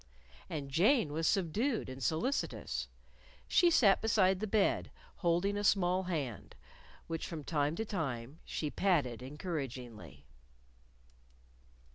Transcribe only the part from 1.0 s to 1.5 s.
was